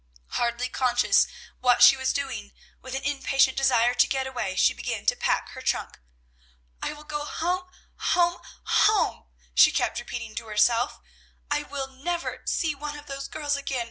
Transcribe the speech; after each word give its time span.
Hardly 0.29 0.67
conscious 0.67 1.27
what 1.59 1.83
she 1.83 1.95
was 1.95 2.11
doing, 2.11 2.53
with 2.81 2.95
an 2.95 3.03
impatient 3.03 3.55
desire 3.55 3.93
to 3.93 4.07
get 4.07 4.25
away, 4.25 4.55
she 4.55 4.73
began 4.73 5.05
to 5.05 5.15
pack 5.15 5.49
her 5.49 5.61
trunk. 5.61 5.99
"I 6.81 6.91
will 6.91 7.03
go 7.03 7.23
home, 7.23 7.69
home, 7.97 8.41
home!" 8.63 9.25
she 9.53 9.71
kept 9.71 9.99
repeating 9.99 10.33
to 10.37 10.47
herself. 10.47 11.01
"I 11.51 11.67
never 11.97 12.31
will 12.31 12.47
see 12.47 12.73
one 12.73 12.97
of 12.97 13.05
those 13.05 13.27
girls 13.27 13.55
again. 13.55 13.79